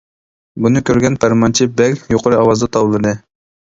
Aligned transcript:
بۇنى 0.65 0.81
كۆرگەن 0.91 1.19
پەرمانچى 1.25 1.71
بەگ 1.79 2.05
يۇقىرى 2.17 2.43
ئاۋازدا 2.43 2.75
توۋلىدى. 2.77 3.19